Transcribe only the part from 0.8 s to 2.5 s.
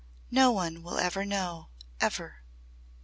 will ever know ever."